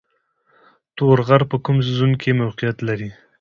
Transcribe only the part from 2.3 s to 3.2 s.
موقعیت لري؟